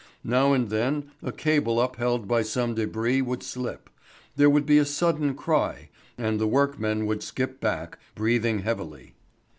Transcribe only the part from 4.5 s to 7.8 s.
be a sudden cry, and the workmen would skip